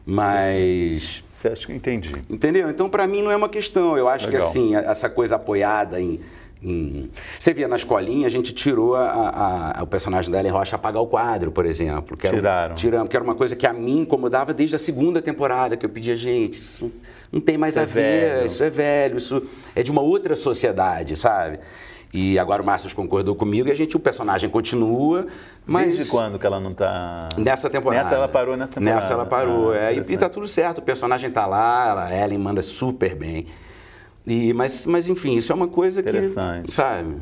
[0.09, 1.23] Mas.
[1.35, 2.13] Você acha que eu entendi?
[2.31, 2.69] Entendeu?
[2.71, 3.97] Então, para mim, não é uma questão.
[3.97, 4.49] Eu acho que, Legal.
[4.49, 6.19] assim, a- essa coisa apoiada em.
[6.63, 10.51] em- Você via na escolinha, a gente tirou a- a- a- o personagem da Ellen
[10.51, 12.17] Rocha apagar o quadro, por exemplo.
[12.17, 12.75] Que era, Tiraram.
[12.75, 15.91] Tiramos, que era uma coisa que a mim incomodava desde a segunda temporada, que eu
[15.91, 16.91] pedia, gente, isso
[17.31, 18.47] não tem mais Isso é a ver, velho.
[18.47, 19.43] isso é velho, isso
[19.77, 21.61] é de uma outra sociedade, sabe?
[22.13, 25.27] E agora o Márcio concordou comigo e a gente, o personagem continua,
[25.67, 25.95] mas...
[25.95, 27.29] Desde quando que ela não está...
[27.37, 28.03] Nessa temporada.
[28.03, 29.01] Nessa ela parou nessa temporada.
[29.01, 29.73] Nessa ela parou.
[29.73, 30.19] Ah, é, e, e interessante.
[30.19, 33.47] tá tudo certo, o personagem tá lá, a Ellen manda super bem.
[34.27, 36.09] E, mas, mas, enfim, isso é uma coisa que.
[36.09, 36.75] Interessante.
[36.75, 37.17] Sabe?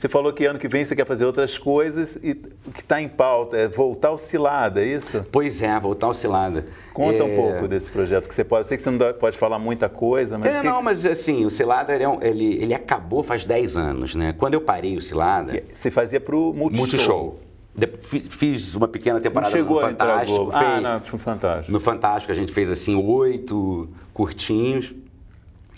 [0.00, 2.30] Você falou que ano que vem você quer fazer outras coisas e
[2.66, 5.22] o que está em pauta é voltar ao Cilada, é isso?
[5.30, 6.64] Pois é, voltar ao Cilada.
[6.94, 8.62] Conta É, um pouco desse projeto que você pode.
[8.62, 10.54] Eu sei que você não pode falar muita coisa, mas.
[10.56, 14.14] É, não, que mas assim, o Cilada ele, é ele, ele acabou faz 10 anos,
[14.14, 14.34] né?
[14.38, 17.38] Quando eu parei o Cilada, você- fazia para o Multishow.
[17.76, 18.30] Multishow.
[18.30, 20.36] Fiz uma pequena temporada no Fantástico.
[20.38, 20.52] Globo.
[20.52, 20.64] fez.
[20.64, 21.72] Ah, não, foi fantástico.
[21.72, 24.94] No Fantástico a gente fez assim oito curtinhos.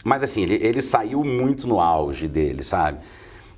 [0.04, 2.98] Mas assim, ele, ele saiu muito no auge dele, sabe?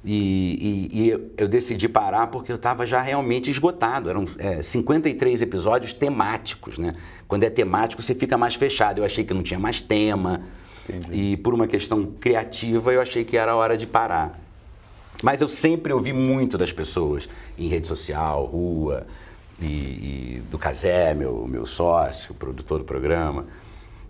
[0.04, 4.10] E, e- e eu, decidi parar porque eu estava já realmente esgotado.
[4.10, 6.92] Eram é, 53 episódios temáticos, né?
[7.26, 8.98] Quando é temático, você fica mais fechado.
[8.98, 10.42] Eu achei que não tinha mais tema.
[11.10, 14.38] E por uma questão criativa, eu achei que era hora de parar.
[15.22, 19.06] Mas eu sempre ouvi muito das pessoas em rede social, rua,
[19.58, 23.46] e, e do Casé, meu, meu sócio, produtor do programa.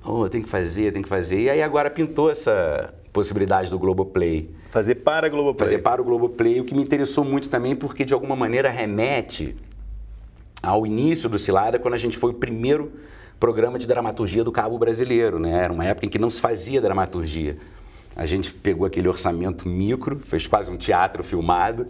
[0.04, 1.40] Oh, tem que fazer, tem que fazer.
[1.42, 4.50] E aí agora pintou essa possibilidade do Globoplay.
[4.70, 5.66] Fazer para a Globoplay.
[5.66, 9.56] Fazer para o Globoplay, o que me interessou muito também, porque de alguma maneira remete
[10.60, 12.92] ao início do Cilada, quando a gente foi o primeiro
[13.38, 15.52] programa de dramaturgia do Cabo Brasileiro, né?
[15.52, 17.56] Era uma época em que não se fazia dramaturgia.
[18.16, 21.86] A gente pegou aquele orçamento micro, fez quase um teatro filmado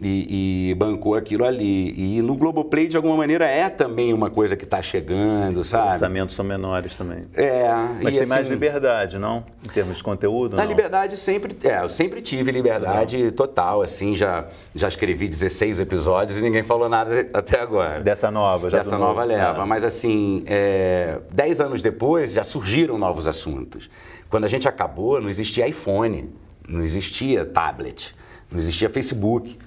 [0.00, 1.94] e, e bancou aquilo ali.
[2.18, 5.88] E no Globoplay, de alguma maneira, é também uma coisa que está chegando, Os sabe?
[5.88, 7.24] orçamentos são menores também.
[7.34, 7.68] É,
[8.02, 9.44] Mas tem mais assim, liberdade, não?
[9.64, 10.54] Em termos de conteúdo?
[10.54, 10.68] a não?
[10.68, 16.42] liberdade sempre, é, eu sempre tive liberdade total, assim, já, já escrevi 16 episódios e
[16.42, 18.00] ninguém falou nada até agora.
[18.00, 19.26] Dessa nova, já Dessa nova novo.
[19.26, 19.62] leva.
[19.62, 19.66] Ah.
[19.66, 23.88] Mas assim, é, 10 anos depois já surgiram novos assuntos.
[24.28, 26.28] Quando a gente acabou, não existia iPhone,
[26.68, 28.12] não existia tablet,
[28.50, 29.58] não existia Facebook.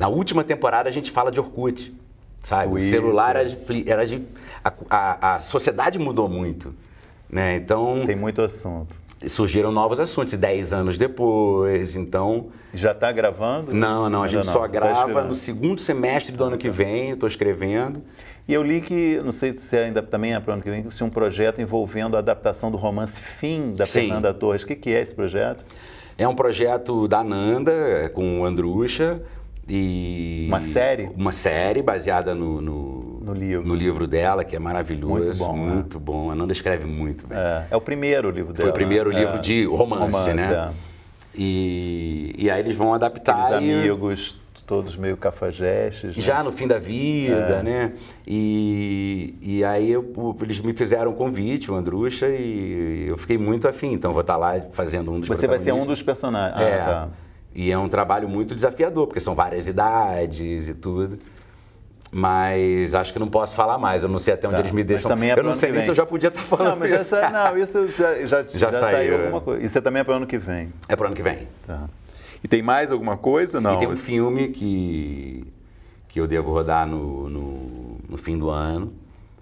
[0.00, 1.92] Na última temporada a gente fala de Orkut,
[2.42, 2.68] sabe?
[2.68, 2.90] O Twitter.
[2.90, 3.90] celular era de...
[3.90, 4.22] Era de
[4.64, 6.74] a, a, a sociedade mudou muito.
[7.28, 7.56] Né?
[7.56, 8.96] Então, Tem muito assunto.
[9.28, 12.46] surgiram novos assuntos, 10 anos depois, então...
[12.72, 13.74] Já está gravando?
[13.74, 15.26] Não, não, a gente só Tá grava escrevendo.
[15.28, 18.02] no segundo semestre do ano que vem, eu estou escrevendo.
[18.48, 20.90] E eu li que, não sei se ainda também é para o ano que vem,
[20.90, 24.00] se um projeto envolvendo a adaptação do romance Fim, da Sim.
[24.06, 24.62] Fernanda Torres.
[24.62, 25.62] O que, que é esse projeto?
[26.16, 29.20] É um projeto da Nanda, com o Andrucha.
[29.72, 31.10] E Uma série?
[31.16, 33.66] Uma série baseada no, no, No livro.
[33.66, 35.14] no livro dela, que é maravilhoso.
[35.24, 35.72] Muito bom, né?
[35.74, 36.30] Muito bom.
[36.30, 37.38] A Nanda escreve muito bem.
[37.38, 38.62] É, é o primeiro livro dela.
[38.62, 39.20] Foi o primeiro né?
[39.20, 39.40] livro É.
[39.40, 40.72] de romance, né?
[40.74, 40.90] é.
[41.32, 43.52] E, e aí eles vão adaptar.
[43.52, 46.16] Aqueles e- amigos, todos meio cafajestes.
[46.16, 46.22] né?
[46.22, 47.62] Já no fim da vida, É.
[47.62, 47.92] né?
[48.26, 53.68] E, e aí eu- eles me fizeram um convite, o Andrucha, e eu fiquei muito
[53.68, 53.92] afim.
[53.92, 56.60] Então vou estar lá fazendo um dos Você vai ser um dos personagens.
[56.60, 56.80] É.
[56.80, 57.08] Ah, tá.
[57.54, 61.18] E é um trabalho muito desafiador, porque são várias idades e tudo.
[62.12, 64.02] Mas acho que não posso falar mais.
[64.02, 64.60] Eu não sei até onde Tá.
[64.62, 65.08] eles me deixam.
[65.10, 66.70] também é eu não sei nem se eu já podia estar falando.
[66.70, 69.20] Não, mas já não, isso já, já, já, saiu, saiu é.
[69.22, 69.64] alguma coisa.
[69.64, 70.72] Isso é também para o ano que vem.
[70.88, 71.46] É pro ano que vem.
[71.66, 71.88] Tá.
[72.42, 73.60] E tem mais alguma coisa?
[73.60, 73.76] Não.
[73.76, 75.46] E tem um filme que,
[76.08, 78.92] que eu devo rodar no, no, no fim do ano.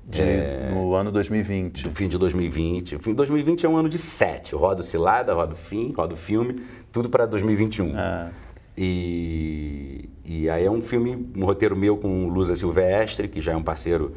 [0.08, 1.84] De, é, no ano 2020.
[1.84, 2.96] No fim de 2020.
[2.96, 4.54] O fim de 2020 é um ano de sete.
[4.54, 7.92] Eu rodo Cilada, rodo Fim, rodo Filme, tudo para 2021.
[7.94, 8.30] Ah.
[8.76, 13.56] E, e aí é um filme, um roteiro meu com Lusa Silvestre, que já é
[13.56, 14.14] um parceiro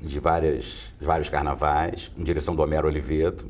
[0.00, 3.46] de várias, vários carnavais, com direção do Homero Oliveto,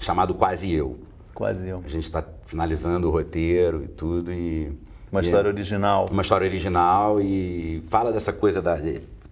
[0.00, 0.98] chamado Quase Eu.
[1.34, 1.82] Quase Eu.
[1.84, 4.32] A gente está finalizando o roteiro e tudo.
[4.32, 4.72] E,
[5.12, 6.06] uma e história é, original.
[6.10, 8.78] Uma história original e fala dessa coisa da.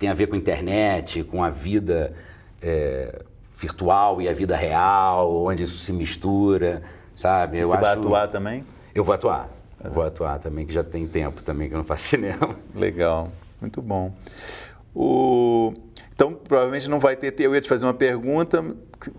[0.04, 2.12] Tem a ver com a internet, com a vida
[2.60, 3.22] é,
[3.56, 6.82] virtual e a vida real, onde isso se mistura,
[7.16, 7.56] sabe?
[7.56, 7.82] Eu Você acho...
[7.82, 8.66] vai atuar também?
[8.94, 9.48] Eu vou atuar.
[9.82, 12.54] Eu vou atuar também, que já tem tempo também que eu não faço cinema.
[12.74, 14.12] Legal, muito bom.
[14.94, 15.72] O...
[16.14, 17.34] Então, provavelmente não vai ter.
[17.40, 18.62] Eu ia te fazer uma pergunta,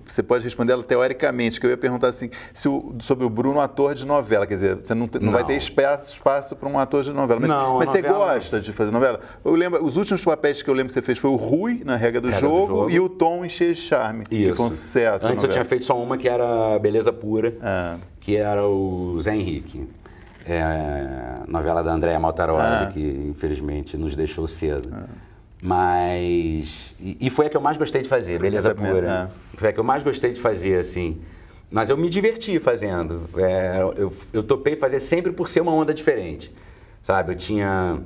[0.06, 2.30] você pode responder ela teoricamente, que eu ia perguntar assim,
[2.67, 4.45] o, sobre o Bruno, ator de novela.
[4.45, 5.32] Quer dizer, você não, não, não.
[5.32, 7.39] vai ter espaço, espaço para um ator de novela.
[7.39, 9.19] Mas, não, mas você gosta de fazer novela?
[9.43, 11.95] Eu lembro, os últimos papéis que eu lembro que você fez foi o Rui, na
[11.95, 14.24] Regra do, jogo, do jogo, e o Tom em Cheio de Charme.
[14.32, 14.50] Isso.
[14.50, 15.28] Que foi um sucesso.
[15.28, 17.98] Antes eu tinha feito só uma que era Beleza Pura, ah.
[18.19, 19.88] que era o Zé Henrique.
[20.48, 22.89] É, novela da Andréa Maltaroli, ah.
[22.93, 24.89] que infelizmente nos deixou cedo.
[24.93, 25.06] Ah.
[25.65, 26.93] Mas.
[26.99, 29.32] E, e, foi a que eu mais gostei de fazer, beleza pura.
[29.56, 29.58] É.
[29.58, 31.19] Foi a que eu mais gostei de fazer, assim.
[31.71, 33.28] Mas eu me diverti fazendo.
[33.36, 36.54] É, eu, eu topei fazer sempre por ser uma onda diferente.
[37.01, 37.34] Sabe?
[37.34, 37.99] Eu tinha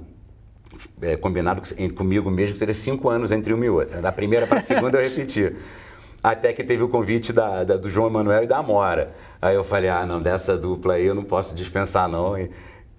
[1.01, 1.61] é, combinado
[1.95, 4.01] comigo mesmo que seria cinco anos entre uma e outra.
[4.01, 5.53] Da primeira para a segunda eu repeti.
[6.23, 9.13] Até que teve o convite da, da, do João Emanuel e da Amora.
[9.41, 12.37] Aí eu falei, ah, não, dessa dupla aí eu não posso dispensar, não.
[12.37, 12.49] E,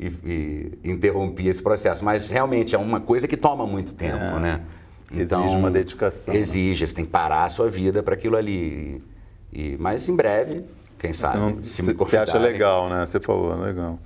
[0.01, 2.05] e, e interrompi esse processo.
[2.05, 4.39] Mas realmente é uma coisa que toma muito tempo, é.
[4.39, 4.61] né?
[5.13, 6.33] Então, exige uma dedicação.
[6.33, 6.41] Né?
[6.41, 9.03] Exige, você tem que parar a sua vida para aquilo ali.
[9.53, 10.65] E, mas em breve,
[10.99, 13.05] quem sabe, não, se me Você acha legal, né?
[13.05, 13.99] Você falou, legal.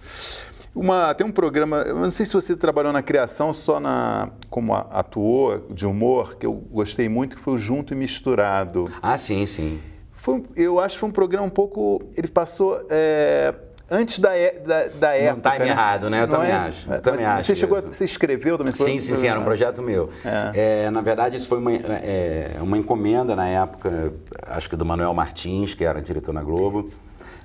[0.74, 4.74] Uma, tem um programa, eu não sei se você trabalhou na criação só na como
[4.74, 8.90] atuou de humor, que eu gostei muito, que foi o Junto e Misturado.
[9.00, 9.80] Ah, sim, sim.
[10.12, 12.02] Foi, eu acho que foi um programa um pouco.
[12.16, 12.84] Ele passou.
[12.88, 13.54] É,
[13.90, 15.30] antes da, da, da época.
[15.30, 15.68] Não está né?
[15.68, 16.22] errado, né?
[16.22, 16.54] Eu não também é?
[16.54, 16.92] acho.
[16.92, 18.72] Eu também acho você chegou, você escreveu também?
[18.72, 20.10] Sim, sim, sim, era um projeto meu.
[20.24, 20.84] É.
[20.84, 25.12] É, na verdade, isso foi uma, é, uma encomenda na época, acho que do Manuel
[25.14, 26.84] Martins, que era diretor na Globo.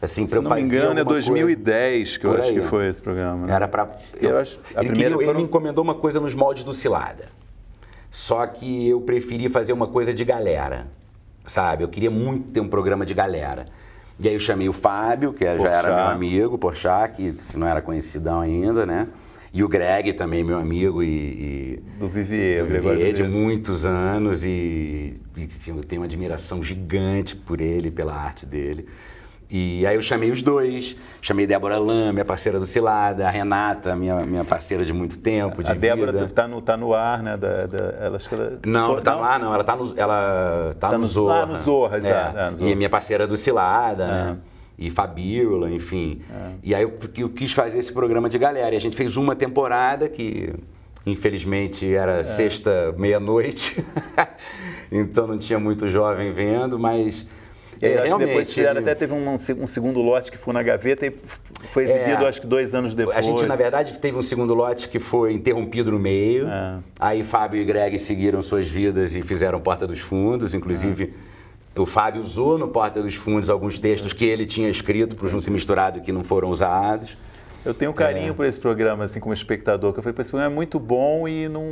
[0.02, 3.46] Assim, Se não me engano, é 2010 que eu acho que foi esse programa.
[3.46, 3.54] Né?
[3.54, 3.90] Era para.
[4.20, 4.58] Eu, eu acho.
[4.74, 5.30] A ele, primeira queria, foram...
[5.30, 7.26] ele me encomendou uma coisa nos moldes do Cilada.
[8.10, 10.88] Só que eu preferi fazer uma coisa de galera,
[11.46, 11.84] sabe?
[11.84, 13.66] Eu queria muito ter um programa de galera.
[14.20, 17.82] E aí eu chamei o Fábio, que já era meu amigo, Porchat, que não era
[17.82, 19.08] conhecidão ainda, né?
[19.52, 21.08] E o Greg também, meu amigo e...
[21.08, 26.62] e do Vivier, do Vivier, de muitos anos e, e assim, eu tenho uma admiração
[26.62, 28.88] gigante por ele, pela arte dele.
[29.52, 33.96] E aí eu chamei os dois, chamei Débora Lam, minha parceira do Cilada, a Renata,
[33.96, 37.36] minha, minha parceira de muito tempo, de A Débora está no, tá no ar, né?
[37.36, 38.60] Da, da, ela, acho que ela...
[38.64, 41.42] Não, não tá no ar não, ela está no, ela tá, tá no, no Zorra.
[41.42, 42.38] Ah, no Zorra, exato.
[42.38, 42.52] É.
[42.52, 42.70] Zorra.
[42.70, 44.38] E minha parceira do Cilada, né?
[44.46, 44.60] É.
[44.86, 46.22] E Fabiola, enfim.
[46.32, 46.52] É.
[46.64, 48.76] E aí eu, eu quis fazer esse programa de galera.
[48.76, 50.54] E a gente fez uma temporada que
[51.08, 52.24] infelizmente era é.
[52.24, 53.84] sexta, meia-noite.
[54.92, 57.26] então não tinha muito jovem vendo, mas
[57.82, 60.54] e aí, é, acho que depois fizeram, até teve um, um, segundo lote que foi
[60.54, 61.14] na gaveta e
[61.72, 63.18] foi exibido, é, acho que dois anos depois.
[63.18, 66.48] A gente, na verdade, teve um segundo lote que foi interrompido no meio.
[66.48, 66.78] É.
[67.00, 71.14] Aí Fábio e Greg seguiram suas vidas e fizeram Porta dos Fundos, inclusive.
[71.76, 71.80] É.
[71.80, 75.30] O Fábio usou no Porta dos Fundos alguns textos que ele tinha escrito para o
[75.30, 77.16] Junto e Misturado que não foram usados.
[77.64, 78.34] Eu tenho carinho é.
[78.34, 81.48] por esse programa, assim, como espectador, que eu falei, esse programa é muito bom e
[81.50, 81.64] não,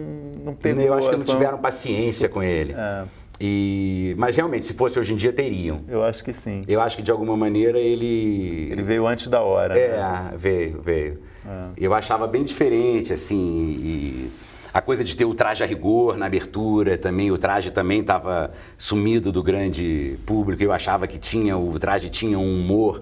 [0.43, 0.83] não pegou...
[0.83, 2.73] Eu acho que não tiveram paciência com ele.
[2.73, 3.03] É.
[3.39, 5.81] E, mas realmente, se fosse hoje em dia, teriam.
[5.87, 6.63] Eu acho que sim.
[6.67, 8.69] Eu acho que de alguma maneira ele.
[8.71, 9.77] Ele veio antes da hora.
[9.77, 10.33] É, né?
[10.35, 11.19] veio, veio.
[11.45, 11.67] É.
[11.77, 13.37] Eu achava bem diferente, assim.
[13.37, 14.31] E
[14.73, 18.51] a coisa de ter o traje a rigor na abertura também, o traje também estava
[18.77, 20.61] sumido do grande público.
[20.61, 23.01] Eu achava que tinha, o traje tinha um humor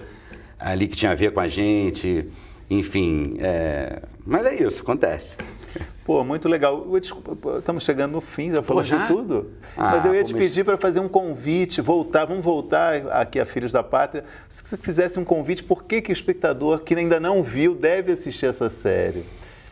[0.59, 2.29] ali que tinha a ver com a gente.
[2.69, 4.01] Enfim, é...
[4.25, 5.37] mas é isso, acontece.
[6.05, 6.85] Pô, muito legal.
[7.57, 9.53] Estamos chegando no fim, já falou de tudo.
[9.75, 13.45] Ah, Mas eu ia te pedir para fazer um convite, voltar, vamos voltar aqui a
[13.45, 14.23] Filhos da Pátria.
[14.47, 18.11] Se você fizesse um convite, por que, que o espectador que ainda não viu deve
[18.11, 19.25] assistir essa série?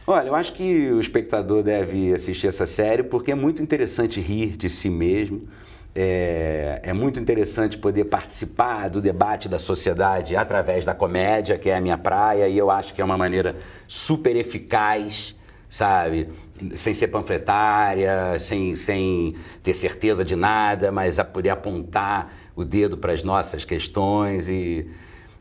[0.07, 4.57] Olha, eu acho que o espectador deve assistir essa série porque é muito interessante rir
[4.57, 5.47] de si mesmo.
[5.93, 11.75] É, é, muito interessante poder participar do debate da sociedade através da comédia, que é
[11.75, 13.55] a minha praia, e eu acho que é uma maneira
[13.87, 15.35] super eficaz
[15.73, 16.29] sabe?
[16.75, 22.95] Sem ser panfletária, sem, sem ter certeza de nada, mas a poder apontar o dedo
[22.95, 24.87] para as nossas questões e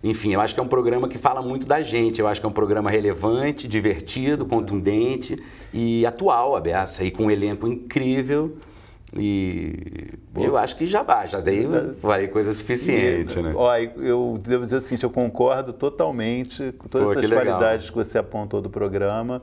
[0.03, 2.19] enfim, eu acho que é um programa que fala muito da gente.
[2.19, 5.37] Eu acho que é um programa relevante, divertido, contundente
[5.73, 8.57] e atual, aberta, e com um elenco incrível.
[9.15, 10.47] E Boa.
[10.47, 11.69] eu acho que já basta, já dei
[12.01, 13.53] vai coisa suficiente, e, né?
[13.55, 17.91] Ó, eu devo dizer o seguinte, eu concordo totalmente com todas Pô, essas que qualidades
[17.91, 19.43] que você apontou do programa.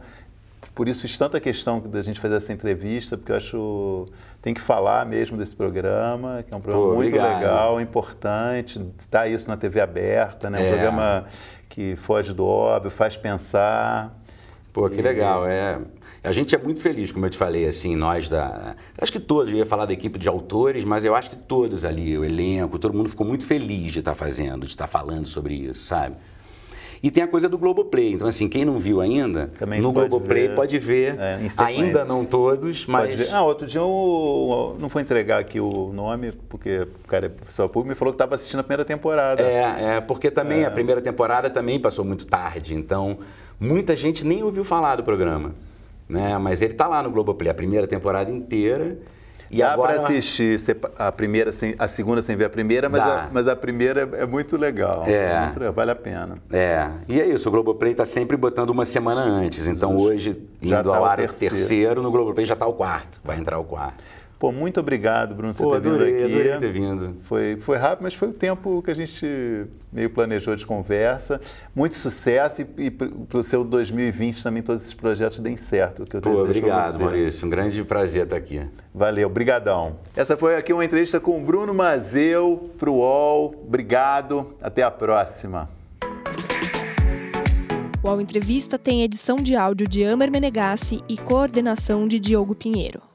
[0.76, 4.06] Por isso fiz tanta questão da gente fazer essa entrevista, porque eu acho
[4.42, 7.40] tem que falar mesmo desse programa, que é um programa Pô, muito obrigado.
[7.40, 8.80] legal, importante.
[9.10, 10.60] Tá isso na TV aberta, né?
[10.60, 10.70] Um é.
[10.70, 11.26] programa
[11.68, 14.18] que foge do óbvio, faz pensar.
[14.74, 15.02] Pô, que e...
[15.02, 15.80] legal, é.
[16.22, 18.76] A gente é muito feliz, como eu te falei, assim, nós da.
[19.02, 21.86] Acho que todos, eu ia falar da equipe de autores, mas eu acho que todos
[21.86, 25.54] ali, o elenco, todo mundo ficou muito feliz de estar fazendo, de estar falando sobre
[25.54, 26.18] isso, sabe?
[27.02, 28.14] E tem a coisa do Globoplay.
[28.14, 31.18] Então, assim, quem não viu ainda, Também no Globoplay ver, pode ver.
[31.20, 33.32] É, ainda não todos, mas.
[33.32, 37.70] Ah, outro dia eu não vou entregar aqui o nome, porque o cara é professor
[37.70, 39.42] público me falou que estava assistindo a primeira temporada.
[39.42, 40.66] É, é porque também é.
[40.66, 42.76] a primeira temporada também passou muito tarde.
[42.76, 43.18] Então,
[43.60, 45.54] muita gente nem ouviu falar do programa
[46.10, 46.36] né?
[46.40, 48.98] Mas ele está lá no Globoplay a primeira temporada inteira.
[49.52, 49.94] E Dá agora...
[49.94, 50.60] para assistir
[50.98, 54.26] a primeira, sem, a segunda sem ver a primeira, mas, a, mas a primeira é
[54.26, 55.04] muito legal.
[55.08, 55.46] É.
[55.46, 56.38] Muito, vale a pena.
[56.52, 56.88] É.
[57.08, 59.68] E é isso, o Globoplay está sempre botando uma semana antes.
[59.68, 61.56] Então hoje, indo já tá ao ar o terceiro.
[61.56, 63.20] terceiro, no Globoplay já está o quarto.
[63.24, 64.04] Vai entrar o quarto.
[64.40, 66.34] Pô, muito obrigado, Bruno, por você ter adorei, vindo aqui.
[66.34, 67.18] Adorei ter vindo.
[67.24, 71.42] Foi, foi rápido, mas foi o tempo que a gente meio planejou de conversa.
[71.76, 76.06] Muito sucesso e, e para o seu 2020 também todos esses projetos deem certo.
[76.06, 77.46] Que eu Pô, obrigado, Maurício.
[77.46, 78.62] Um grande prazer estar aqui.
[78.96, 79.98] Valeu, brigadão.
[80.16, 83.54] Essa foi aqui uma entrevista com o Bruno Mazeu para o UOL.
[83.68, 85.70] Obrigado, até a próxima.
[88.02, 93.09] O UOL Entrevista tem edição de áudio de Amer Menegassi e coordenação de Diogo Pinheiro.